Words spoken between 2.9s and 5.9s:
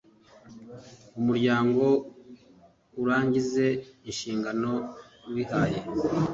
urangize inshingano wihaye